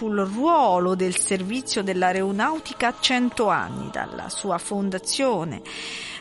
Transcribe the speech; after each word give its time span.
sul 0.00 0.20
ruolo 0.20 0.94
del 0.94 1.14
servizio 1.14 1.82
dell'aeronautica 1.82 2.86
a 2.86 2.94
cento 2.98 3.48
anni 3.50 3.90
dalla 3.92 4.30
sua 4.30 4.56
fondazione. 4.56 5.60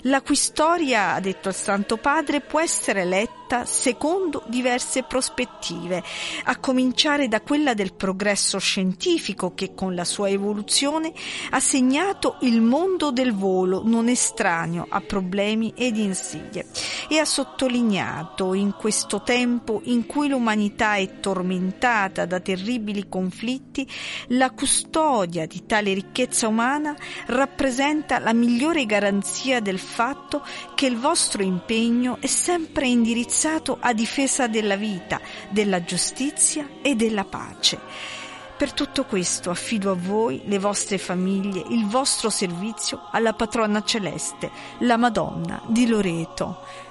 La 0.01 0.21
cui 0.21 0.35
storia, 0.35 1.13
ha 1.13 1.19
detto 1.21 1.47
il 1.47 1.55
Santo 1.55 1.95
Padre, 1.95 2.41
può 2.41 2.59
essere 2.59 3.05
letta 3.05 3.38
secondo 3.65 4.43
diverse 4.45 5.03
prospettive, 5.03 6.03
a 6.43 6.57
cominciare 6.57 7.27
da 7.27 7.41
quella 7.41 7.73
del 7.73 7.93
progresso 7.93 8.59
scientifico 8.59 9.53
che 9.55 9.73
con 9.73 9.95
la 9.95 10.05
sua 10.05 10.29
evoluzione 10.29 11.11
ha 11.49 11.59
segnato 11.59 12.37
il 12.41 12.61
mondo 12.61 13.11
del 13.11 13.33
volo 13.33 13.81
non 13.83 14.07
estraneo 14.07 14.85
a 14.87 15.01
problemi 15.01 15.73
ed 15.75 15.97
insidie 15.97 16.67
e 17.09 17.17
ha 17.17 17.25
sottolineato 17.25 18.53
in 18.53 18.73
questo 18.77 19.23
tempo 19.23 19.81
in 19.85 20.05
cui 20.05 20.27
l'umanità 20.27 20.95
è 20.95 21.19
tormentata 21.19 22.25
da 22.25 22.39
terribili 22.39 23.07
conflitti, 23.09 23.87
la 24.27 24.51
custodia 24.51 25.47
di 25.47 25.65
tale 25.65 25.93
ricchezza 25.93 26.47
umana 26.47 26.95
rappresenta 27.27 28.19
la 28.19 28.33
migliore 28.33 28.85
garanzia 28.85 29.59
del 29.59 29.79
fatto 29.79 30.45
che 30.75 30.85
il 30.85 30.97
vostro 30.97 31.41
impegno 31.41 32.17
è 32.19 32.27
sempre 32.27 32.87
indirizzato 32.87 33.37
a 33.79 33.93
difesa 33.93 34.47
della 34.47 34.75
vita, 34.75 35.21
della 35.47 35.81
giustizia 35.83 36.67
e 36.81 36.95
della 36.95 37.23
pace. 37.23 37.79
Per 38.57 38.73
tutto 38.73 39.05
questo 39.05 39.49
affido 39.49 39.91
a 39.91 39.95
voi, 39.95 40.41
le 40.43 40.59
vostre 40.59 40.97
famiglie, 40.97 41.63
il 41.69 41.85
vostro 41.85 42.29
servizio 42.29 43.07
alla 43.11 43.31
patrona 43.31 43.81
celeste, 43.83 44.51
la 44.79 44.97
Madonna 44.97 45.61
di 45.67 45.87
Loreto. 45.87 46.87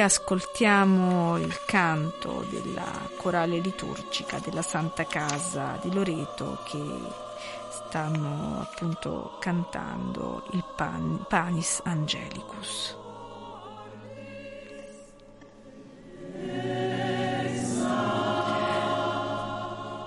Ascoltiamo 0.00 1.38
il 1.38 1.64
canto 1.64 2.44
della 2.50 3.08
corale 3.16 3.58
liturgica 3.58 4.38
della 4.38 4.62
Santa 4.62 5.04
Casa 5.04 5.78
di 5.82 5.92
Loreto 5.92 6.58
che 6.64 6.78
stanno 7.70 8.60
appunto 8.60 9.36
cantando 9.40 10.44
il 10.52 10.64
pan, 10.76 11.24
Panis 11.28 11.80
Angelicus. 11.84 12.96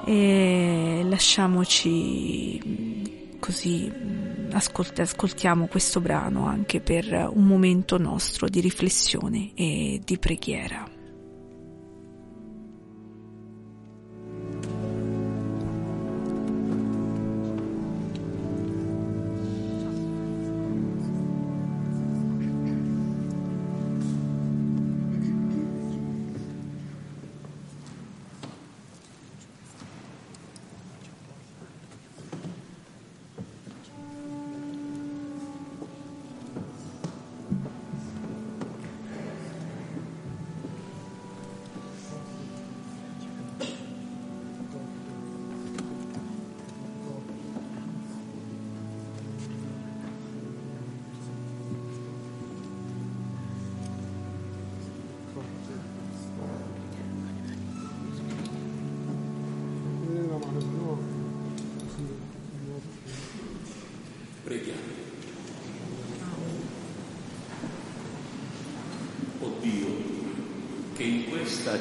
E 0.06 1.02
lasciamoci 1.06 2.62
così 3.40 4.33
ascolt- 4.54 5.00
ascoltiamo 5.00 5.68
questo 5.68 6.00
brano 6.00 6.46
anche 6.46 6.80
per 6.80 7.30
un 7.34 7.46
momento 7.46 7.98
nostro 7.98 8.48
di 8.48 8.62
riflessione 8.62 9.52
e 9.56 10.02
di 10.04 10.18
preghiera. 10.18 10.93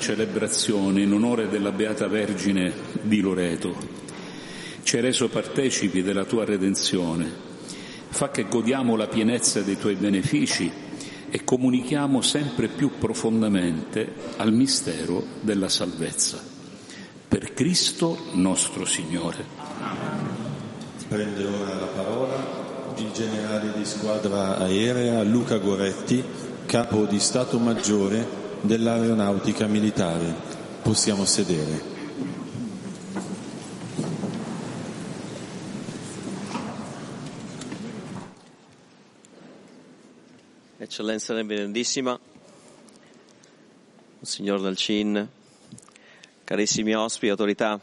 Celebrazione 0.02 1.02
in 1.02 1.12
onore 1.12 1.48
della 1.48 1.70
Beata 1.70 2.08
Vergine 2.08 2.72
di 3.02 3.20
Loreto. 3.20 3.74
Ci 4.82 4.96
hai 4.96 5.02
reso 5.02 5.28
partecipi 5.28 6.02
della 6.02 6.24
tua 6.24 6.44
redenzione. 6.44 7.30
Fa 8.08 8.30
che 8.30 8.48
godiamo 8.48 8.96
la 8.96 9.06
pienezza 9.06 9.60
dei 9.62 9.78
tuoi 9.78 9.94
benefici 9.94 10.70
e 11.30 11.44
comunichiamo 11.44 12.20
sempre 12.20 12.66
più 12.66 12.98
profondamente 12.98 14.12
al 14.36 14.52
mistero 14.52 15.24
della 15.40 15.68
salvezza. 15.68 16.42
Per 17.28 17.54
Cristo 17.54 18.18
nostro 18.32 18.84
Signore. 18.84 19.44
Prende 21.08 21.44
ora 21.44 21.74
la 21.74 21.86
parola 21.86 22.62
il 22.96 23.10
generale 23.12 23.72
di 23.74 23.84
squadra 23.84 24.58
aerea 24.58 25.22
Luca 25.22 25.56
Goretti, 25.58 26.22
capo 26.72 27.04
di 27.04 27.20
Stato 27.20 27.58
Maggiore 27.58 28.26
dell'aeronautica 28.62 29.66
militare. 29.66 30.34
Possiamo 30.80 31.26
sedere. 31.26 31.82
Eccellenza 40.78 41.34
Reverendissima, 41.34 42.18
Signor 44.22 44.62
Dalcin, 44.62 45.28
carissimi 46.42 46.94
ospiti, 46.94 47.28
autorità, 47.28 47.78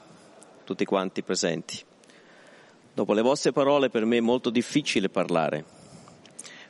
tutti 0.64 0.84
quanti 0.86 1.22
presenti. 1.22 1.80
Dopo 2.92 3.14
le 3.14 3.22
vostre 3.22 3.52
parole 3.52 3.92
per 3.92 4.06
me 4.06 4.18
è 4.18 4.22
molto 4.22 4.50
difficile 4.50 5.10
parlare, 5.10 5.64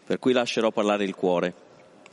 per 0.04 0.20
cui 0.20 0.34
lascerò 0.34 0.70
parlare 0.70 1.06
il 1.06 1.16
cuore 1.16 1.68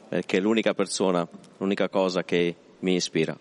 perché 0.09 0.39
è 0.39 0.41
l'unica 0.41 0.75
persona, 0.75 1.27
l'unica 1.59 1.89
cosa 1.89 2.25
che 2.25 2.55
mi 2.81 2.95
ispira. 2.95 3.37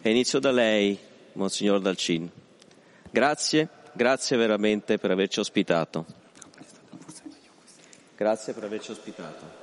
E 0.00 0.10
inizio 0.10 0.38
da 0.38 0.50
lei, 0.50 0.98
Monsignor 1.34 1.80
Dalcin. 1.80 2.30
Grazie, 3.10 3.68
grazie 3.92 4.36
veramente 4.36 4.98
per 4.98 5.10
averci 5.10 5.40
ospitato. 5.40 6.04
Grazie 8.16 8.52
per 8.52 8.64
averci 8.64 8.90
ospitato. 8.90 9.60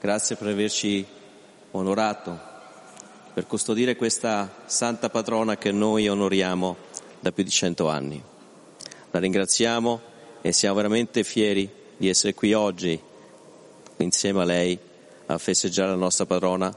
Grazie 0.00 0.36
per 0.36 0.48
averci 0.48 1.04
onorato, 1.72 2.38
per 3.34 3.46
custodire 3.46 3.96
questa 3.96 4.62
santa 4.66 5.10
patrona 5.10 5.56
che 5.56 5.72
noi 5.72 6.08
onoriamo 6.08 6.76
da 7.20 7.32
più 7.32 7.42
di 7.42 7.50
cento 7.50 7.88
anni. 7.88 8.22
La 9.10 9.18
ringraziamo 9.18 10.00
e 10.42 10.52
siamo 10.52 10.76
veramente 10.76 11.24
fieri 11.24 11.68
di 11.96 12.08
essere 12.08 12.34
qui 12.34 12.52
oggi 12.52 13.00
insieme 13.98 14.42
a 14.42 14.44
lei 14.44 14.78
a 15.26 15.38
festeggiare 15.38 15.90
la 15.90 15.96
nostra 15.96 16.26
padrona 16.26 16.74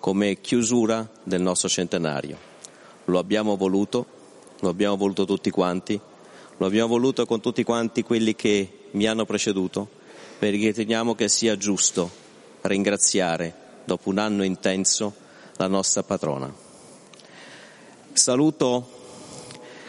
come 0.00 0.40
chiusura 0.40 1.08
del 1.22 1.40
nostro 1.40 1.68
centenario. 1.68 2.36
Lo 3.06 3.18
abbiamo 3.18 3.56
voluto, 3.56 4.06
lo 4.60 4.68
abbiamo 4.68 4.96
voluto 4.96 5.24
tutti 5.24 5.50
quanti, 5.50 5.98
lo 6.56 6.66
abbiamo 6.66 6.88
voluto 6.88 7.26
con 7.26 7.40
tutti 7.40 7.62
quanti 7.62 8.02
quelli 8.02 8.34
che 8.34 8.88
mi 8.92 9.06
hanno 9.06 9.24
preceduto, 9.24 9.88
perché 10.38 10.66
riteniamo 10.66 11.14
che 11.14 11.28
sia 11.28 11.56
giusto 11.56 12.10
ringraziare 12.62 13.54
dopo 13.84 14.08
un 14.10 14.18
anno 14.18 14.42
intenso 14.42 15.14
la 15.56 15.68
nostra 15.68 16.02
patrona. 16.02 16.52
Saluto 18.12 18.90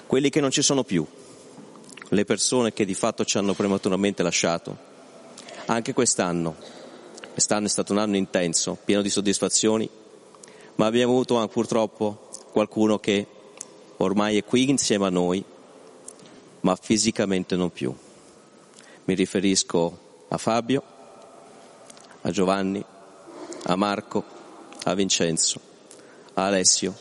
quelli 0.05 0.29
che 0.29 0.39
non 0.39 0.51
ci 0.51 0.61
sono 0.61 0.83
più, 0.83 1.05
le 2.09 2.25
persone 2.25 2.73
che 2.73 2.85
di 2.85 2.93
fatto 2.93 3.25
ci 3.25 3.37
hanno 3.37 3.53
prematuramente 3.53 4.23
lasciato. 4.23 4.85
Anche 5.65 5.93
quest'anno 5.93 6.55
Quest'anno 7.37 7.67
è 7.67 7.69
stato 7.69 7.93
un 7.93 7.99
anno 7.99 8.15
intenso, 8.15 8.79
pieno 8.83 9.03
di 9.03 9.11
soddisfazioni, 9.11 9.87
ma 10.73 10.87
abbiamo 10.87 11.11
avuto 11.11 11.47
purtroppo 11.49 12.29
qualcuno 12.51 12.97
che 12.97 13.27
ormai 13.97 14.37
è 14.37 14.43
qui 14.43 14.67
insieme 14.67 15.05
a 15.05 15.11
noi, 15.11 15.43
ma 16.61 16.75
fisicamente 16.75 17.55
non 17.55 17.69
più. 17.69 17.95
Mi 19.03 19.13
riferisco 19.13 19.99
a 20.29 20.37
Fabio, 20.39 20.81
a 22.21 22.31
Giovanni, 22.31 22.83
a 23.65 23.75
Marco, 23.75 24.23
a 24.85 24.95
Vincenzo, 24.95 25.59
a 26.33 26.47
Alessio 26.47 26.95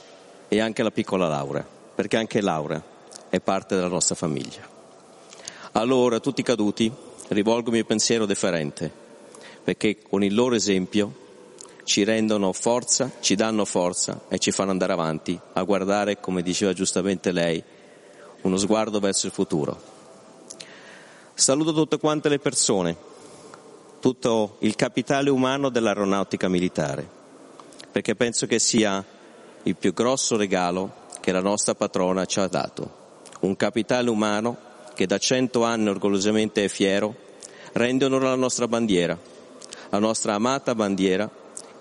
e 0.48 0.60
anche 0.60 0.82
alla 0.82 0.90
piccola 0.90 1.28
Laura, 1.28 1.66
perché 1.94 2.18
anche 2.18 2.42
Laura 2.42 2.84
è 3.30 3.40
parte 3.40 3.74
della 3.74 3.88
nostra 3.88 4.14
famiglia. 4.14 4.68
Allora, 5.72 6.20
tutti 6.20 6.42
caduti, 6.42 6.92
rivolgo 7.28 7.68
il 7.70 7.76
mio 7.76 7.84
pensiero 7.86 8.26
deferente, 8.26 9.04
perché 9.66 9.98
con 10.00 10.22
il 10.22 10.32
loro 10.32 10.54
esempio 10.54 11.12
ci 11.82 12.04
rendono 12.04 12.52
forza, 12.52 13.10
ci 13.18 13.34
danno 13.34 13.64
forza 13.64 14.26
e 14.28 14.38
ci 14.38 14.52
fanno 14.52 14.70
andare 14.70 14.92
avanti 14.92 15.36
a 15.54 15.62
guardare, 15.64 16.20
come 16.20 16.42
diceva 16.42 16.72
giustamente 16.72 17.32
lei, 17.32 17.60
uno 18.42 18.56
sguardo 18.58 19.00
verso 19.00 19.26
il 19.26 19.32
futuro. 19.32 19.76
Saluto 21.34 21.72
tutte 21.72 21.98
quante 21.98 22.28
le 22.28 22.38
persone, 22.38 22.96
tutto 23.98 24.58
il 24.60 24.76
capitale 24.76 25.30
umano 25.30 25.68
dell'aeronautica 25.68 26.46
militare, 26.48 27.04
perché 27.90 28.14
penso 28.14 28.46
che 28.46 28.60
sia 28.60 29.04
il 29.64 29.74
più 29.74 29.92
grosso 29.92 30.36
regalo 30.36 31.08
che 31.20 31.32
la 31.32 31.42
nostra 31.42 31.74
patrona 31.74 32.24
ci 32.24 32.38
ha 32.38 32.46
dato. 32.46 33.24
Un 33.40 33.56
capitale 33.56 34.10
umano 34.10 34.56
che 34.94 35.06
da 35.06 35.18
cento 35.18 35.64
anni 35.64 35.88
orgogliosamente 35.88 36.62
è 36.62 36.68
fiero, 36.68 37.12
rende 37.72 38.04
onore 38.04 38.26
alla 38.26 38.36
nostra 38.36 38.68
bandiera, 38.68 39.34
la 39.90 39.98
nostra 39.98 40.34
amata 40.34 40.74
bandiera 40.74 41.30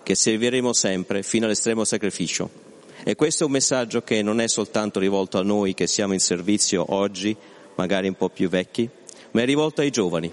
che 0.03 0.15
serviremo 0.15 0.73
sempre 0.73 1.23
fino 1.23 1.45
all'estremo 1.45 1.83
sacrificio. 1.83 2.63
E 3.03 3.15
questo 3.15 3.43
è 3.43 3.45
un 3.47 3.53
messaggio 3.53 4.01
che 4.01 4.21
non 4.21 4.39
è 4.39 4.47
soltanto 4.47 4.99
rivolto 4.99 5.37
a 5.37 5.43
noi 5.43 5.73
che 5.73 5.87
siamo 5.87 6.13
in 6.13 6.19
servizio 6.19 6.93
oggi, 6.93 7.35
magari 7.75 8.07
un 8.07 8.15
po' 8.15 8.29
più 8.29 8.49
vecchi, 8.49 8.89
ma 9.31 9.41
è 9.41 9.45
rivolto 9.45 9.81
ai 9.81 9.89
giovani, 9.89 10.31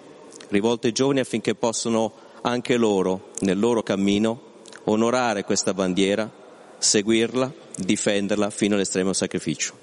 rivolto 0.48 0.86
ai 0.86 0.92
giovani 0.92 1.20
affinché 1.20 1.54
possano 1.54 2.12
anche 2.42 2.76
loro, 2.76 3.30
nel 3.40 3.58
loro 3.58 3.82
cammino, 3.82 4.50
onorare 4.84 5.44
questa 5.44 5.74
bandiera, 5.74 6.30
seguirla, 6.78 7.52
difenderla 7.76 8.50
fino 8.50 8.74
all'estremo 8.74 9.12
sacrificio. 9.12 9.74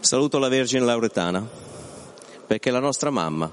Saluto 0.00 0.38
la 0.38 0.48
Vergine 0.48 0.84
Lauretana, 0.84 1.46
perché 2.46 2.70
è 2.70 2.72
la 2.72 2.80
nostra 2.80 3.10
mamma 3.10 3.52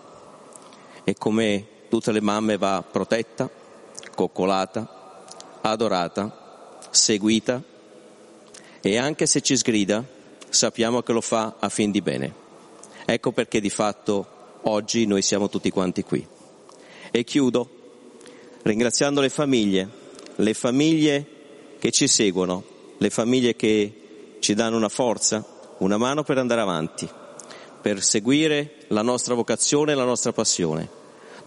e 1.03 1.13
come 1.15 1.67
tutte 1.89 2.11
le 2.11 2.21
mamme 2.21 2.57
va 2.57 2.83
protetta, 2.89 3.49
coccolata, 4.15 5.23
adorata, 5.61 6.79
seguita 6.89 7.61
e 8.81 8.97
anche 8.97 9.25
se 9.25 9.41
ci 9.41 9.55
sgrida 9.57 10.03
sappiamo 10.49 11.01
che 11.01 11.13
lo 11.13 11.21
fa 11.21 11.55
a 11.59 11.69
fin 11.69 11.91
di 11.91 12.01
bene. 12.01 12.33
Ecco 13.05 13.31
perché 13.31 13.59
di 13.59 13.69
fatto 13.69 14.25
oggi 14.63 15.05
noi 15.05 15.21
siamo 15.21 15.49
tutti 15.49 15.69
quanti 15.69 16.03
qui. 16.03 16.25
E 17.11 17.23
chiudo 17.23 17.69
ringraziando 18.63 19.21
le 19.21 19.29
famiglie, 19.29 19.89
le 20.35 20.53
famiglie 20.53 21.25
che 21.79 21.91
ci 21.91 22.07
seguono, 22.07 22.63
le 22.97 23.09
famiglie 23.09 23.55
che 23.55 24.37
ci 24.39 24.53
danno 24.53 24.75
una 24.75 24.89
forza, 24.89 25.45
una 25.79 25.97
mano 25.97 26.23
per 26.23 26.37
andare 26.37 26.61
avanti, 26.61 27.07
per 27.81 28.03
seguire 28.03 28.75
la 28.87 29.01
nostra 29.01 29.35
vocazione 29.35 29.91
e 29.93 29.95
la 29.95 30.03
nostra 30.03 30.31
passione. 30.31 30.96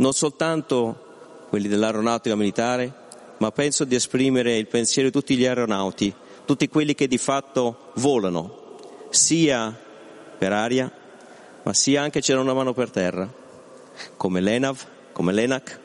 Non 0.01 0.15
soltanto 0.15 1.45
quelli 1.51 1.69
dell'aeronautica 1.69 2.35
militare, 2.35 2.91
ma 3.37 3.53
penso 3.53 3.85
di 3.85 3.95
esprimere 3.95 4.57
il 4.57 4.67
pensiero 4.67 5.09
di 5.09 5.13
tutti 5.13 5.37
gli 5.37 5.45
aeronauti, 5.45 6.13
tutti 6.47 6.69
quelli 6.69 6.95
che 6.95 7.07
di 7.07 7.19
fatto 7.19 7.93
volano, 7.97 8.79
sia 9.11 9.79
per 10.39 10.53
aria, 10.55 10.91
ma 11.63 11.75
sia 11.75 12.01
anche 12.01 12.23
c'era 12.23 12.41
una 12.41 12.55
mano 12.55 12.73
per 12.73 12.89
terra, 12.89 13.31
come 14.17 14.41
l'ENAV, 14.41 14.87
come 15.13 15.35
l'ENAC, 15.35 15.81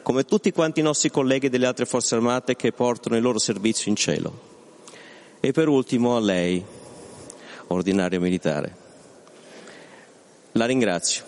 come 0.00 0.24
tutti 0.24 0.52
quanti 0.52 0.80
i 0.80 0.82
nostri 0.82 1.10
colleghi 1.10 1.50
delle 1.50 1.66
altre 1.66 1.84
forze 1.84 2.14
armate 2.14 2.56
che 2.56 2.72
portano 2.72 3.16
il 3.16 3.22
loro 3.22 3.38
servizio 3.38 3.90
in 3.90 3.96
cielo. 3.96 4.40
E 5.38 5.52
per 5.52 5.68
ultimo 5.68 6.16
a 6.16 6.20
lei, 6.20 6.64
ordinario 7.66 8.20
militare. 8.20 8.74
La 10.52 10.64
ringrazio, 10.64 11.24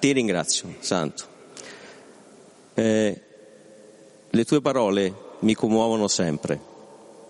ti 0.00 0.10
ringrazio, 0.10 0.74
Santo. 0.80 1.34
Eh, 2.78 3.20
le 4.28 4.44
tue 4.44 4.60
parole 4.60 5.14
mi 5.38 5.54
commuovono 5.54 6.08
sempre, 6.08 6.60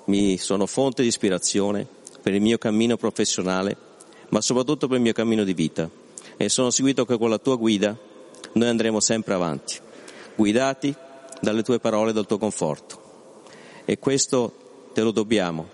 mi 0.06 0.38
sono 0.38 0.66
fonte 0.66 1.02
di 1.02 1.08
ispirazione 1.08 1.86
per 2.20 2.34
il 2.34 2.40
mio 2.40 2.58
cammino 2.58 2.96
professionale, 2.96 3.76
ma 4.30 4.40
soprattutto 4.40 4.88
per 4.88 4.96
il 4.96 5.04
mio 5.04 5.12
cammino 5.12 5.44
di 5.44 5.54
vita. 5.54 5.88
E 6.36 6.48
sono 6.48 6.70
seguito 6.70 7.04
che 7.04 7.16
con 7.16 7.30
la 7.30 7.38
tua 7.38 7.54
guida 7.54 7.96
noi 8.54 8.68
andremo 8.68 8.98
sempre 8.98 9.34
avanti, 9.34 9.76
guidati 10.34 10.92
dalle 11.40 11.62
tue 11.62 11.78
parole 11.78 12.10
e 12.10 12.12
dal 12.12 12.26
tuo 12.26 12.38
conforto. 12.38 13.00
E 13.84 14.00
questo 14.00 14.90
te 14.94 15.02
lo 15.02 15.12
dobbiamo, 15.12 15.64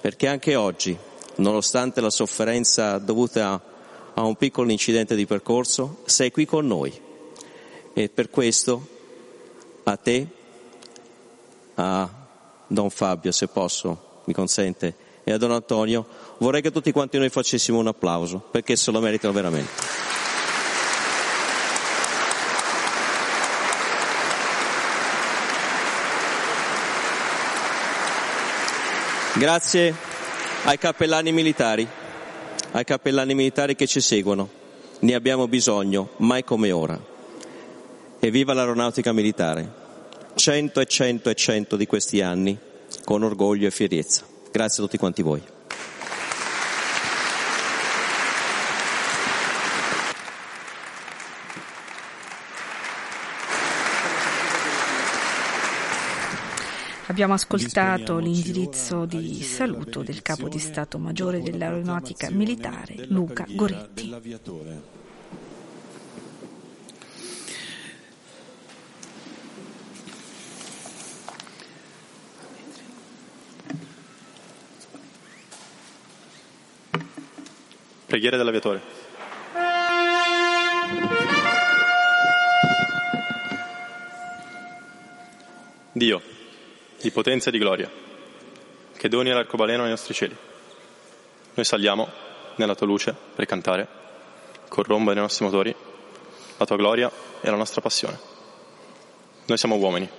perché 0.00 0.28
anche 0.28 0.54
oggi, 0.54 0.96
nonostante 1.36 2.00
la 2.00 2.08
sofferenza 2.08 2.96
dovuta 2.96 3.62
a 4.14 4.22
un 4.22 4.34
piccolo 4.36 4.70
incidente 4.70 5.14
di 5.14 5.26
percorso, 5.26 5.98
sei 6.06 6.30
qui 6.30 6.46
con 6.46 6.66
noi. 6.66 7.06
E 7.98 8.08
per 8.08 8.30
questo 8.30 8.86
a 9.82 9.96
te 9.96 10.24
a 11.74 12.08
Don 12.68 12.90
Fabio, 12.90 13.32
se 13.32 13.48
posso, 13.48 14.20
mi 14.26 14.32
consente, 14.32 14.94
e 15.24 15.32
a 15.32 15.36
Don 15.36 15.50
Antonio, 15.50 16.06
vorrei 16.38 16.62
che 16.62 16.70
tutti 16.70 16.92
quanti 16.92 17.18
noi 17.18 17.28
facessimo 17.28 17.76
un 17.76 17.88
applauso, 17.88 18.38
perché 18.52 18.76
se 18.76 18.92
lo 18.92 19.00
meritano 19.00 19.32
veramente. 19.32 19.72
Grazie 29.34 29.92
ai 30.66 30.78
cappellani 30.78 31.32
militari, 31.32 31.84
ai 32.70 32.84
cappellani 32.84 33.34
militari 33.34 33.74
che 33.74 33.88
ci 33.88 34.00
seguono. 34.00 34.48
Ne 35.00 35.14
abbiamo 35.14 35.48
bisogno, 35.48 36.10
mai 36.18 36.44
come 36.44 36.70
ora. 36.70 37.16
E 38.20 38.30
viva 38.30 38.52
l'aeronautica 38.52 39.12
militare! 39.12 39.86
cento 40.34 40.80
e 40.80 40.86
cento 40.86 41.30
e 41.30 41.34
cento 41.34 41.76
di 41.76 41.86
questi 41.86 42.20
anni 42.20 42.56
con 43.04 43.22
orgoglio 43.22 43.66
e 43.66 43.70
fierezza. 43.70 44.24
Grazie 44.52 44.82
a 44.82 44.86
tutti 44.86 44.98
quanti 44.98 45.22
voi. 45.22 45.42
Abbiamo 57.06 57.34
ascoltato 57.34 58.18
l'indirizzo 58.18 59.06
di 59.06 59.42
saluto 59.42 60.02
del 60.02 60.22
capo 60.22 60.48
di 60.48 60.58
Stato 60.58 60.98
Maggiore 60.98 61.40
dell'Aeronautica 61.40 62.30
Militare, 62.30 63.06
Luca 63.08 63.44
Goretti. 63.48 64.96
Preghiera 78.18 78.36
dell'aviatore. 78.36 78.82
Dio, 85.92 86.22
di 87.00 87.12
potenza 87.12 87.48
e 87.48 87.52
di 87.52 87.58
gloria, 87.58 87.88
che 88.96 89.08
doni 89.08 89.30
l'arcobaleno 89.30 89.84
ai 89.84 89.90
nostri 89.90 90.14
cieli. 90.14 90.36
Noi 91.54 91.64
saliamo 91.64 92.08
nella 92.56 92.74
tua 92.74 92.88
luce 92.88 93.14
per 93.36 93.46
cantare, 93.46 93.86
corromba 94.66 95.12
nei 95.12 95.22
nostri 95.22 95.44
motori, 95.44 95.72
la 96.56 96.66
tua 96.66 96.76
gloria 96.76 97.08
e 97.40 97.48
la 97.48 97.56
nostra 97.56 97.80
passione. 97.80 98.18
Noi 99.46 99.58
siamo 99.58 99.76
uomini, 99.76 100.10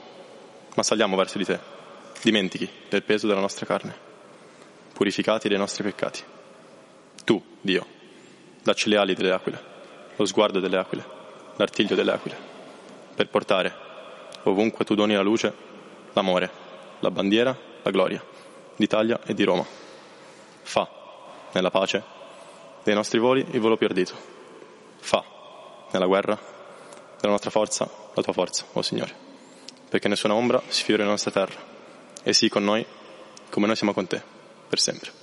ma 0.74 0.84
saliamo 0.84 1.18
verso 1.18 1.38
di 1.38 1.44
te, 1.44 1.60
dimentichi 2.22 2.70
del 2.88 3.04
peso 3.04 3.28
della 3.28 3.42
nostra 3.42 3.66
carne, 3.66 3.94
purificati 4.94 5.50
dai 5.50 5.58
nostri 5.58 5.84
peccati 5.84 6.38
tu, 7.24 7.42
Dio, 7.62 7.86
dacci 8.64 8.90
le 8.90 8.98
ali 8.98 9.14
delle 9.14 9.32
aquile, 9.32 9.64
lo 10.16 10.26
sguardo 10.26 10.60
delle 10.60 10.78
aquile, 10.78 11.06
l'artiglio 11.56 11.96
delle 11.96 12.12
aquile, 12.12 12.38
per 13.16 13.30
portare, 13.30 13.74
ovunque 14.44 14.86
tu 14.86 14.96
doni 14.96 15.14
la 15.14 15.22
luce, 15.22 15.54
l'amore, 16.14 16.50
la 17.00 17.12
bandiera, 17.12 17.58
la 17.82 17.92
gloria 17.92 18.24
d'Italia 18.76 19.20
e 19.26 19.34
di 19.34 19.44
Roma. 19.44 19.66
Fa, 20.62 20.90
nella 21.52 21.70
pace, 21.70 22.02
dei 22.84 22.96
nostri 22.96 23.20
voli 23.20 23.46
il 23.52 23.60
volo 23.60 23.76
più 23.76 23.88
ardito. 23.88 24.16
Fa, 25.00 25.24
nella 25.92 26.06
guerra, 26.06 26.40
della 27.20 27.34
nostra 27.34 27.50
forza, 27.50 27.90
la 28.14 28.22
tua 28.22 28.34
forza, 28.34 28.64
o 28.72 28.80
oh 28.80 28.82
Signore, 28.82 29.14
perché 29.90 30.08
nessuna 30.08 30.34
ombra 30.34 30.62
sfiora 30.68 31.04
la 31.04 31.10
nostra 31.10 31.32
terra, 31.32 31.60
e 32.24 32.34
sii 32.34 32.50
con 32.50 32.64
noi 32.64 32.86
come 33.50 33.66
noi 33.66 33.76
siamo 33.76 33.94
con 33.94 34.08
te, 34.08 34.22
per 34.70 34.80
sempre. 34.80 35.19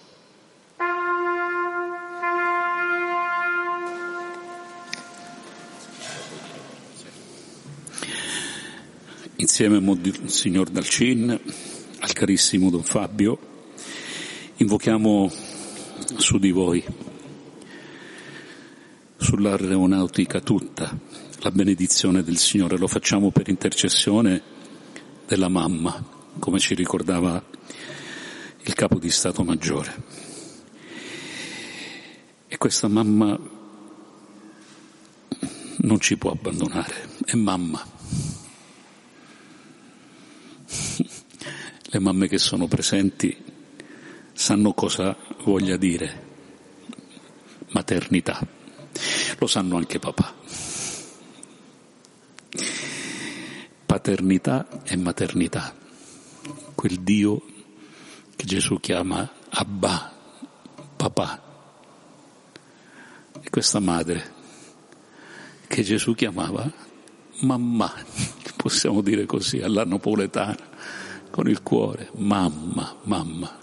Insieme 9.59 9.79
al 9.79 10.29
signor 10.29 10.69
Dalcin, 10.69 11.31
al 11.31 12.13
carissimo 12.13 12.69
Don 12.69 12.83
Fabio, 12.83 13.39
invochiamo 14.57 15.33
su 16.19 16.37
di 16.37 16.51
voi, 16.51 16.85
sull'aeronautica 19.17 20.41
tutta, 20.41 20.95
la 21.39 21.51
benedizione 21.51 22.23
del 22.23 22.37
Signore, 22.37 22.77
lo 22.77 22.87
facciamo 22.87 23.31
per 23.31 23.49
intercessione 23.49 24.43
della 25.27 25.49
mamma, 25.49 26.05
come 26.39 26.59
ci 26.59 26.75
ricordava 26.75 27.43
il 28.61 28.75
capo 28.75 28.99
di 28.99 29.11
Stato 29.11 29.43
Maggiore. 29.43 30.03
E 32.47 32.59
questa 32.59 32.89
mamma 32.89 33.39
non 35.79 35.99
ci 35.99 36.19
può 36.19 36.33
abbandonare, 36.33 37.09
è 37.25 37.37
mamma. 37.37 37.96
Le 41.97 42.03
mamme 42.03 42.29
che 42.29 42.37
sono 42.37 42.67
presenti 42.67 43.35
sanno 44.35 44.75
cosa 44.75 45.17
voglia 45.45 45.79
dire 45.79 46.25
maternità, 47.69 48.47
lo 49.39 49.47
sanno 49.47 49.79
anche 49.79 49.99
papà. 49.99 50.35
Paternità 53.87 54.83
e 54.85 54.97
maternità, 54.99 55.75
quel 56.75 57.01
Dio 57.01 57.43
che 58.37 58.45
Gesù 58.45 58.79
chiama 58.79 59.33
Abba, 59.49 60.13
papà, 60.97 61.43
e 63.41 63.49
questa 63.49 63.81
madre 63.81 64.35
che 65.67 65.83
Gesù 65.83 66.15
chiamava 66.15 66.71
mamma, 67.41 67.91
possiamo 68.55 69.01
dire 69.01 69.25
così, 69.25 69.63
alla 69.63 69.87
napoletana, 69.87 70.75
con 71.31 71.49
il 71.49 71.63
cuore, 71.63 72.11
mamma, 72.15 72.97
mamma. 73.03 73.59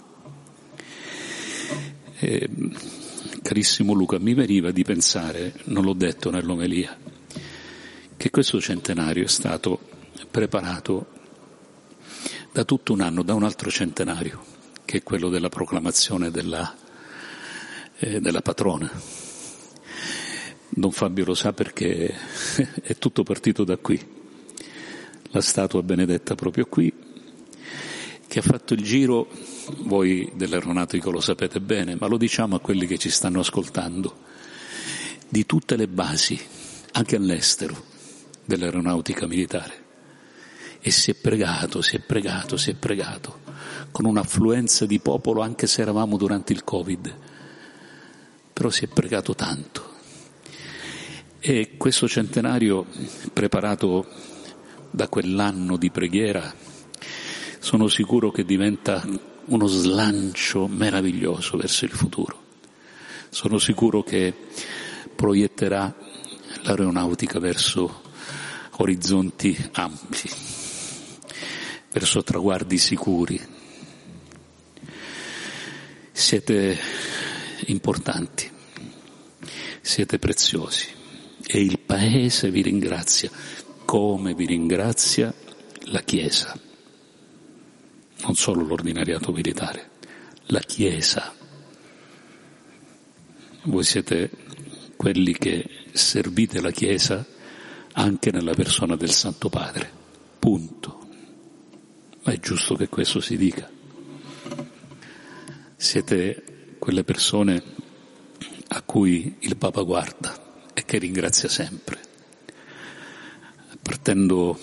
E, 2.18 2.48
carissimo 3.42 3.92
Luca, 3.92 4.18
mi 4.18 4.34
veniva 4.34 4.70
di 4.70 4.82
pensare, 4.84 5.54
non 5.64 5.84
l'ho 5.84 5.92
detto 5.92 6.30
nell'omelia, 6.30 6.96
che 8.16 8.30
questo 8.30 8.60
centenario 8.60 9.24
è 9.24 9.28
stato 9.28 9.80
preparato 10.30 11.06
da 12.52 12.64
tutto 12.64 12.92
un 12.92 13.00
anno, 13.00 13.22
da 13.22 13.34
un 13.34 13.42
altro 13.42 13.70
centenario, 13.70 14.42
che 14.84 14.98
è 14.98 15.02
quello 15.02 15.28
della 15.28 15.48
proclamazione 15.48 16.30
della, 16.30 16.74
eh, 17.98 18.20
della 18.20 18.42
patrona. 18.42 18.90
Don 20.68 20.90
Fabio 20.92 21.24
lo 21.24 21.34
sa 21.34 21.52
perché 21.52 22.14
è 22.82 22.96
tutto 22.96 23.22
partito 23.22 23.64
da 23.64 23.76
qui. 23.76 24.00
La 25.30 25.40
statua 25.40 25.82
benedetta 25.82 26.34
proprio 26.34 26.66
qui, 26.66 26.92
che 28.34 28.40
ha 28.40 28.42
fatto 28.42 28.74
il 28.74 28.82
giro, 28.82 29.28
voi 29.82 30.28
dell'aeronautico 30.34 31.12
lo 31.12 31.20
sapete 31.20 31.60
bene, 31.60 31.94
ma 31.94 32.08
lo 32.08 32.16
diciamo 32.16 32.56
a 32.56 32.58
quelli 32.58 32.84
che 32.84 32.98
ci 32.98 33.08
stanno 33.08 33.38
ascoltando, 33.38 34.22
di 35.28 35.46
tutte 35.46 35.76
le 35.76 35.86
basi, 35.86 36.36
anche 36.94 37.14
all'estero, 37.14 37.80
dell'aeronautica 38.44 39.28
militare. 39.28 39.84
E 40.80 40.90
si 40.90 41.12
è 41.12 41.14
pregato, 41.14 41.80
si 41.80 41.94
è 41.94 42.00
pregato, 42.00 42.56
si 42.56 42.70
è 42.70 42.74
pregato, 42.74 43.38
con 43.92 44.04
un'affluenza 44.04 44.84
di 44.84 44.98
popolo 44.98 45.40
anche 45.40 45.68
se 45.68 45.82
eravamo 45.82 46.16
durante 46.16 46.52
il 46.52 46.64
Covid, 46.64 47.16
però 48.52 48.68
si 48.68 48.84
è 48.84 48.88
pregato 48.88 49.36
tanto. 49.36 49.92
E 51.38 51.76
questo 51.76 52.08
centenario 52.08 52.84
preparato 53.32 54.08
da 54.90 55.06
quell'anno 55.06 55.76
di 55.76 55.92
preghiera 55.92 56.72
sono 57.64 57.88
sicuro 57.88 58.30
che 58.30 58.44
diventa 58.44 59.02
uno 59.46 59.66
slancio 59.66 60.66
meraviglioso 60.66 61.56
verso 61.56 61.86
il 61.86 61.92
futuro. 61.92 62.42
Sono 63.30 63.56
sicuro 63.56 64.02
che 64.02 64.34
proietterà 65.16 65.96
l'aeronautica 66.60 67.38
verso 67.38 68.02
orizzonti 68.72 69.56
ampi, 69.72 70.28
verso 71.90 72.22
traguardi 72.22 72.76
sicuri. 72.76 73.40
Siete 76.12 76.78
importanti, 77.68 78.50
siete 79.80 80.18
preziosi 80.18 80.88
e 81.46 81.62
il 81.62 81.78
Paese 81.78 82.50
vi 82.50 82.60
ringrazia 82.60 83.30
come 83.86 84.34
vi 84.34 84.44
ringrazia 84.44 85.32
la 85.84 86.02
Chiesa 86.02 86.72
non 88.24 88.34
solo 88.34 88.64
l'ordinariato 88.64 89.32
militare, 89.32 89.90
la 90.46 90.60
Chiesa. 90.60 91.34
Voi 93.64 93.84
siete 93.84 94.30
quelli 94.96 95.32
che 95.34 95.68
servite 95.92 96.60
la 96.60 96.70
Chiesa 96.70 97.24
anche 97.92 98.30
nella 98.30 98.54
persona 98.54 98.96
del 98.96 99.10
Santo 99.10 99.50
Padre, 99.50 99.90
punto. 100.38 101.06
Ma 102.22 102.32
è 102.32 102.40
giusto 102.40 102.74
che 102.76 102.88
questo 102.88 103.20
si 103.20 103.36
dica. 103.36 103.70
Siete 105.76 106.76
quelle 106.78 107.04
persone 107.04 107.62
a 108.68 108.82
cui 108.82 109.36
il 109.40 109.56
Papa 109.58 109.82
guarda 109.82 110.62
e 110.72 110.84
che 110.86 110.96
ringrazia 110.96 111.48
sempre. 111.48 112.00
Partendo 113.82 114.58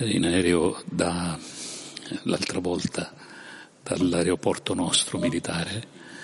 in 0.00 0.24
aereo 0.24 0.82
da 0.86 1.38
l'altra 2.24 2.60
volta 2.60 3.12
dall'aeroporto 3.82 4.74
nostro 4.74 5.18
militare, 5.18 5.82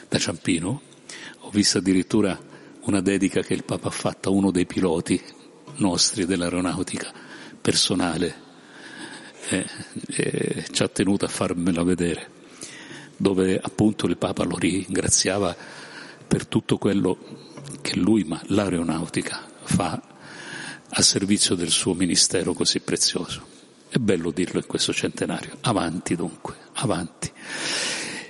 da 0.09 0.18
Ciampino, 0.18 0.83
ho 1.40 1.50
visto 1.50 1.78
addirittura 1.78 2.38
una 2.83 3.00
dedica 3.00 3.42
che 3.42 3.54
il 3.54 3.64
Papa 3.64 3.88
ha 3.88 3.92
fatto 3.92 4.28
a 4.28 4.33
uno 4.33 4.50
dei 4.50 4.66
piloti 4.66 5.21
nostri 5.76 6.25
dell'aeronautica, 6.25 7.12
personale, 7.61 8.47
e, 9.49 9.66
e 10.07 10.64
ci 10.71 10.83
ha 10.83 10.88
tenuto 10.88 11.25
a 11.25 11.28
farmela 11.28 11.83
vedere, 11.83 12.30
dove 13.16 13.59
appunto 13.61 14.07
il 14.07 14.16
Papa 14.16 14.45
lo 14.45 14.57
ringraziava 14.57 15.54
per 16.26 16.47
tutto 16.47 16.78
quello 16.78 17.18
che 17.80 17.97
lui, 17.97 18.25
ma 18.25 18.40
l'aeronautica, 18.47 19.47
fa 19.62 20.00
a 20.90 21.02
servizio 21.02 21.54
del 21.54 21.71
suo 21.71 21.95
ministero 21.95 22.52
così 22.52 22.80
prezioso. 22.80 23.57
È 23.90 23.97
bello 23.97 24.30
dirlo 24.30 24.61
in 24.61 24.66
questo 24.66 24.92
centenario. 24.92 25.57
Avanti 25.62 26.14
dunque, 26.14 26.54
avanti. 26.75 27.33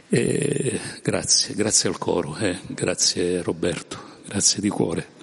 E 0.09 0.81
grazie, 1.03 1.55
grazie 1.55 1.89
al 1.89 1.99
coro, 1.99 2.37
eh, 2.37 2.61
grazie 2.69 3.43
Roberto, 3.43 3.99
grazie 4.27 4.61
di 4.61 4.69
cuore. 4.69 5.17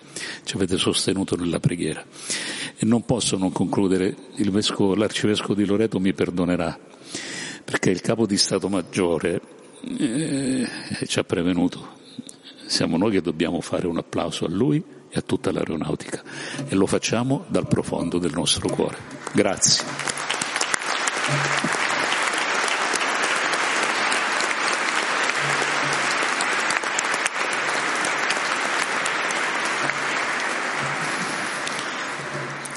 Ci 0.43 0.55
avete 0.55 0.77
sostenuto 0.77 1.37
nella 1.37 1.59
preghiera. 1.59 2.05
E 2.77 2.85
non 2.85 3.05
posso 3.05 3.37
non 3.37 3.53
concludere, 3.53 4.15
vescovo, 4.35 4.93
l'arcivescovo 4.93 5.55
di 5.55 5.65
Loreto 5.65 5.99
mi 6.01 6.13
perdonerà, 6.13 6.77
perché 7.63 7.89
il 7.89 8.01
capo 8.01 8.25
di 8.25 8.37
Stato 8.37 8.67
Maggiore 8.67 9.41
eh, 9.97 10.67
ci 11.07 11.17
ha 11.17 11.23
prevenuto. 11.23 11.93
Siamo 12.65 12.97
noi 12.97 13.11
che 13.11 13.21
dobbiamo 13.21 13.61
fare 13.61 13.87
un 13.87 13.97
applauso 13.97 14.45
a 14.45 14.49
lui 14.49 14.83
e 15.09 15.17
a 15.17 15.21
tutta 15.21 15.51
l'aeronautica 15.51 16.21
e 16.67 16.75
lo 16.75 16.87
facciamo 16.87 17.45
dal 17.47 17.67
profondo 17.67 18.17
del 18.17 18.33
nostro 18.33 18.67
cuore. 18.67 18.97
Grazie. 19.33 20.04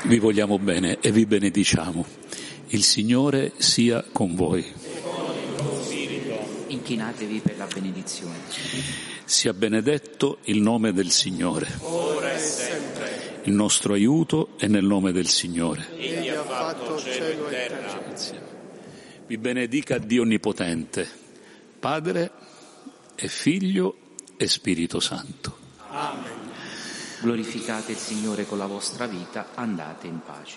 Vi 0.05 0.19
vogliamo 0.19 0.59
bene 0.59 0.97
e 1.03 1.13
vi 1.13 1.27
benediciamo. 1.27 2.07
Il 2.69 2.83
Signore 2.83 3.53
sia 3.59 4.03
con 4.11 4.35
voi. 4.35 4.65
Inchinatevi 6.69 7.41
per 7.41 7.59
la 7.59 7.67
benedizione. 7.67 8.37
Sia 9.25 9.53
benedetto 9.53 10.39
il 10.45 10.63
nome 10.63 10.95
del 10.95 11.11
Signore. 11.11 11.67
Ora 11.81 12.33
e 12.33 12.39
sempre. 12.39 13.41
Il 13.43 13.53
nostro 13.53 13.93
aiuto 13.93 14.51
è 14.57 14.67
nel 14.67 14.85
nome 14.85 15.13
del 15.13 15.29
Signore. 15.29 15.87
Egli 15.99 16.29
ha 16.29 16.43
fatto 16.43 16.99
cielo 16.99 17.47
e 17.47 17.51
terra. 17.51 17.68
Vi 19.29 19.37
benedica 19.37 19.99
Dio 19.99 20.23
Onnipotente, 20.23 21.07
Padre 21.79 22.31
e 23.15 23.29
Figlio 23.29 23.95
e 24.39 24.49
Spirito 24.49 25.01
Santo. 25.01 25.55
Amen. 25.91 26.33
Glorificate 27.21 27.93
il 27.93 27.99
Signore 27.99 28.47
con 28.47 28.57
la 28.57 28.65
vostra 28.65 29.07
vita, 29.07 29.49
andate 29.53 30.07
in 30.07 30.21
pace. 30.25 30.57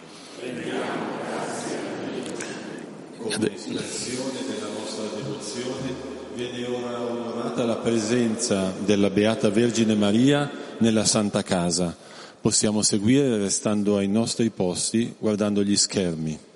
Come 3.17 3.53
espressione 3.53 4.39
della 4.47 4.67
nostra 4.67 5.03
devozione 5.17 5.93
viene 6.33 6.65
ora 6.65 7.01
onorata 7.01 7.65
la 7.65 7.75
presenza 7.75 8.71
della 8.71 9.09
Beata 9.09 9.49
Vergine 9.49 9.95
Maria 9.95 10.49
nella 10.77 11.03
Santa 11.03 11.43
Casa. 11.43 11.93
Possiamo 12.39 12.83
seguire 12.83 13.37
restando 13.37 13.97
ai 13.97 14.07
nostri 14.07 14.49
posti 14.49 15.13
guardando 15.19 15.61
gli 15.61 15.75
schermi. 15.75 16.49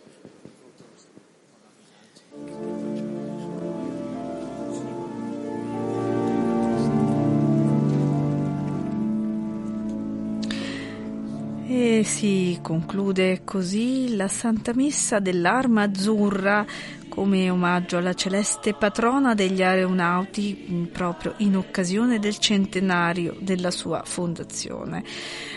Si 12.25 12.57
conclude 12.59 13.43
così 13.43 14.15
la 14.15 14.27
Santa 14.27 14.73
Messa 14.73 15.19
dell'Arma 15.19 15.83
Azzurra 15.83 16.65
come 17.07 17.51
omaggio 17.51 17.97
alla 17.97 18.15
celeste 18.15 18.73
patrona 18.73 19.35
degli 19.35 19.61
aeronauti 19.61 20.89
proprio 20.91 21.35
in 21.37 21.55
occasione 21.55 22.17
del 22.17 22.39
centenario 22.39 23.37
della 23.39 23.69
sua 23.69 24.01
fondazione. 24.03 25.03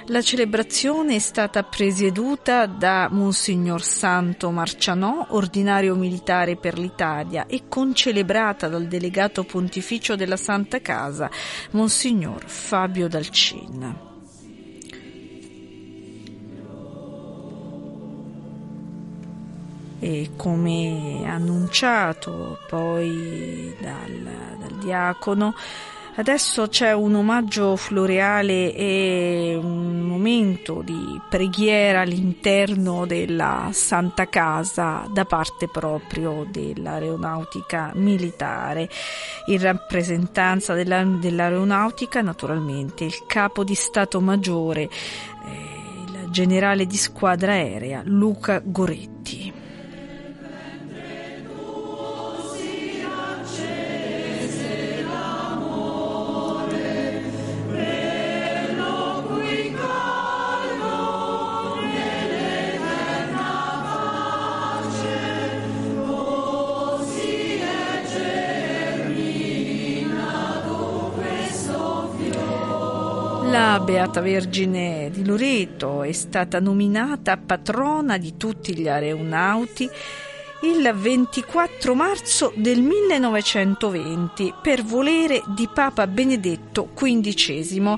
La 0.09 0.21
celebrazione 0.21 1.15
è 1.15 1.19
stata 1.19 1.63
presieduta 1.63 2.67
da 2.67 3.09
Monsignor 3.11 3.83
Santo 3.83 4.51
Marcianò, 4.51 5.29
ordinario 5.31 5.95
militare 5.95 6.57
per 6.57 6.79
l'Italia, 6.79 7.47
e 7.47 7.63
concelebrata 7.67 8.69
dal 8.69 8.87
delegato 8.87 9.43
pontificio 9.43 10.17
della 10.17 10.37
Santa 10.37 10.83
Casa, 10.83 11.31
Monsignor 11.71 12.45
Fabio 12.47 13.09
Dalcin. 13.09 14.08
E 20.01 20.31
come 20.37 21.23
annunciato 21.27 22.59
poi 22.69 23.75
dal, 23.81 24.59
dal 24.59 24.79
diacono 24.79 25.55
Adesso 26.19 26.67
c'è 26.67 26.93
un 26.93 27.15
omaggio 27.15 27.77
floreale 27.77 28.75
e 28.75 29.57
un 29.57 30.01
momento 30.01 30.83
di 30.83 31.21
preghiera 31.29 32.01
all'interno 32.01 33.07
della 33.07 33.69
Santa 33.73 34.29
Casa 34.29 35.07
da 35.13 35.25
parte 35.25 35.69
proprio 35.69 36.45
dell'aeronautica 36.51 37.93
militare. 37.95 38.89
In 39.47 39.61
rappresentanza 39.61 40.75
della, 40.75 41.05
dell'aeronautica, 41.05 42.21
naturalmente, 42.21 43.05
il 43.05 43.25
capo 43.29 43.63
di 43.63 43.77
Stato 43.77 44.21
Maggiore, 44.21 44.83
eh, 44.83 44.91
il 46.05 46.31
generale 46.31 46.85
di 46.85 46.97
squadra 46.97 47.53
aerea 47.53 48.03
Luca 48.05 48.61
Goretti. 48.65 49.58
La 73.59 73.81
Beata 73.81 74.21
Vergine 74.21 75.11
di 75.13 75.25
Loreto 75.25 76.05
è 76.05 76.13
stata 76.13 76.61
nominata 76.61 77.37
patrona 77.37 78.17
di 78.17 78.37
tutti 78.37 78.73
gli 78.73 78.87
aeronauti 78.87 79.91
il 80.63 80.93
24 80.95 81.95
marzo 81.97 82.53
del 82.55 82.81
1920 82.81 84.55
per 84.63 84.85
volere 84.85 85.43
di 85.57 85.69
Papa 85.75 86.07
Benedetto 86.07 86.91
XV 86.95 87.97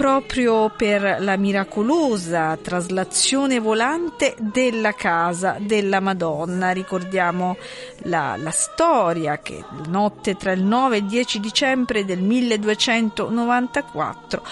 proprio 0.00 0.70
per 0.70 1.18
la 1.20 1.36
miracolosa 1.36 2.56
traslazione 2.56 3.58
volante 3.58 4.34
della 4.38 4.94
casa 4.94 5.58
della 5.60 6.00
Madonna. 6.00 6.70
Ricordiamo 6.70 7.58
la, 8.04 8.34
la 8.38 8.50
storia 8.50 9.40
che 9.40 9.62
notte 9.88 10.36
tra 10.36 10.52
il 10.52 10.62
9 10.62 10.96
e 10.96 11.00
il 11.00 11.04
10 11.04 11.40
dicembre 11.40 12.06
del 12.06 12.22
1294 12.22 14.42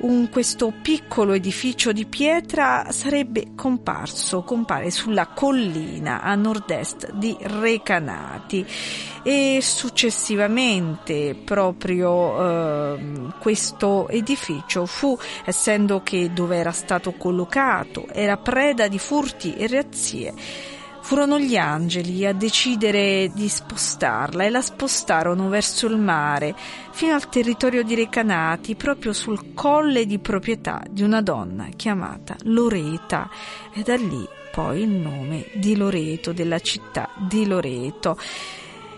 un, 0.00 0.28
questo 0.28 0.72
piccolo 0.82 1.32
edificio 1.32 1.92
di 1.92 2.06
pietra 2.06 2.90
sarebbe 2.90 3.52
comparso, 3.54 4.42
compare 4.42 4.90
sulla 4.90 5.28
collina 5.28 6.20
a 6.22 6.34
nord-est 6.34 7.12
di 7.12 7.36
Recanati 7.40 8.66
e 9.22 9.60
successivamente 9.62 11.36
proprio 11.44 12.96
eh, 12.96 12.98
questo 13.38 14.08
edificio 14.08 14.86
fu, 14.86 15.16
essendo 15.44 16.02
che 16.02 16.32
dove 16.32 16.56
era 16.56 16.72
stato 16.72 17.12
collocato, 17.12 18.06
era 18.12 18.36
preda 18.36 18.88
di 18.88 18.98
furti 18.98 19.54
e 19.54 19.68
razzie, 19.68 20.34
Furono 21.02 21.38
gli 21.38 21.56
angeli 21.56 22.24
a 22.24 22.32
decidere 22.32 23.30
di 23.34 23.48
spostarla 23.48 24.44
e 24.44 24.50
la 24.50 24.62
spostarono 24.62 25.48
verso 25.48 25.86
il 25.86 25.98
mare, 25.98 26.54
fino 26.92 27.12
al 27.12 27.28
territorio 27.28 27.82
di 27.82 27.96
Recanati, 27.96 28.76
proprio 28.76 29.12
sul 29.12 29.52
colle 29.52 30.06
di 30.06 30.20
proprietà 30.20 30.80
di 30.88 31.02
una 31.02 31.20
donna 31.20 31.68
chiamata 31.74 32.36
Loreta, 32.44 33.28
e 33.74 33.82
da 33.82 33.96
lì 33.96 34.26
poi 34.52 34.82
il 34.82 34.90
nome 34.90 35.46
di 35.54 35.76
Loreto, 35.76 36.32
della 36.32 36.60
città 36.60 37.10
di 37.16 37.46
Loreto 37.46 38.16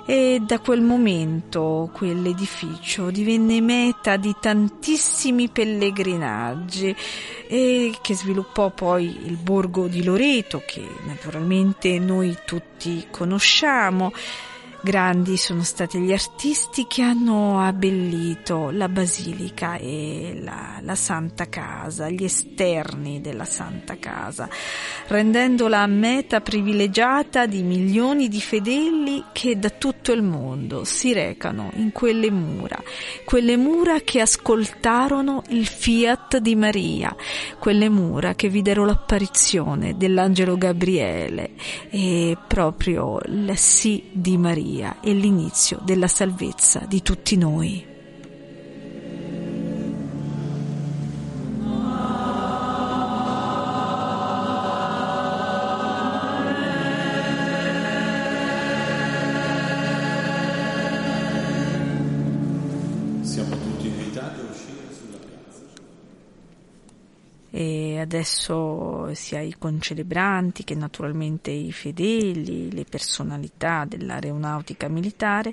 e 0.07 0.41
da 0.45 0.59
quel 0.59 0.83
momento 0.83 1.91
quell'edificio 1.93 3.11
divenne 3.11 3.61
meta 3.61 4.17
di 4.17 4.35
tantissimi 4.39 5.49
pellegrinaggi 5.49 6.95
e 7.47 7.95
che 8.03 8.15
sviluppò 8.15 8.71
poi 8.71 9.27
il 9.27 9.37
borgo 9.37 9.87
di 9.87 10.03
Loreto 10.03 10.63
che 10.67 10.87
naturalmente 11.07 11.99
noi 11.99 12.37
tutti 12.45 13.07
conosciamo 13.11 14.13
Grandi 14.85 15.39
sono 15.39 15.63
stati 15.63 15.99
gli 15.99 16.13
artisti 16.13 16.87
che 16.87 17.01
hanno 17.01 17.59
abbellito 17.59 18.69
la 18.71 18.91
basilica 18.91 19.77
e 19.77 20.39
la, 20.43 20.79
la, 20.83 20.95
Santa 20.95 21.49
Casa, 21.49 22.11
gli 22.11 22.23
esterni 22.23 23.23
della 23.23 23.47
Santa 23.47 23.97
Casa, 23.99 24.47
rendendola 25.07 25.87
meta 25.87 26.43
privilegiata 26.43 27.47
di 27.47 27.63
milioni 27.63 28.29
di 28.29 28.43
fedeli 28.43 29.25
che 29.33 29.59
da 29.59 29.71
tutto 29.71 30.13
il 30.13 30.23
mondo 30.23 30.85
si 30.85 31.15
recano 31.15 31.71
in 31.77 31.91
quelle 31.91 32.31
mura, 32.31 32.79
quelle 33.25 33.57
mura 33.57 34.01
che 34.01 34.21
ascoltarono 34.21 35.45
il 35.49 35.67
fiat 35.67 36.37
di 36.37 36.55
Maria, 36.57 37.17
quelle 37.59 37.89
mura 37.89 38.35
che 38.35 38.51
videro 38.51 38.85
l'apparizione 38.85 39.97
dell'angelo 39.97 40.59
Gabriele 40.59 41.53
e 41.89 42.37
proprio 42.47 43.19
il 43.25 43.57
sì 43.57 44.11
di 44.13 44.37
Maria 44.37 44.73
Maria 44.75 44.97
è 45.01 45.13
l'inizio 45.13 45.79
della 45.83 46.09
salvezza 46.09 46.81
di 46.89 47.01
tutti 47.01 47.37
noi. 47.37 47.94
Adesso 68.15 69.13
sia 69.15 69.41
i 69.41 69.57
concelebranti 69.59 70.63
che 70.63 70.77
naturalmente 70.77 71.51
i 71.51 71.73
fedeli, 71.73 72.73
le 72.73 72.85
personalità 72.85 73.85
dell'aeronautica 73.85 74.87
militare 74.89 75.53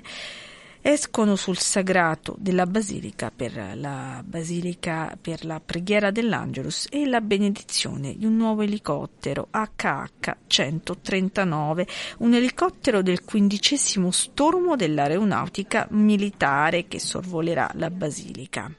escono 0.80 1.36
sul 1.36 1.58
sagrato 1.58 2.34
della 2.38 2.66
basilica 2.66 3.32
per 3.34 3.72
la 3.76 4.22
basilica 4.24 5.16
per 5.20 5.44
la 5.44 5.60
preghiera 5.64 6.10
dell'Angelus 6.10 6.86
e 6.90 7.06
la 7.06 7.20
benedizione 7.20 8.16
di 8.16 8.26
un 8.26 8.36
nuovo 8.36 8.62
elicottero 8.62 9.48
HH 9.50 10.36
139, 10.46 11.86
un 12.18 12.34
elicottero 12.34 13.02
del 13.02 13.24
quindicesimo 13.24 14.10
stormo 14.12 14.76
dell'aeronautica 14.76 15.86
militare 15.90 16.86
che 16.86 17.00
sorvolerà 17.00 17.70
la 17.74 17.90
basilica. 17.90 18.72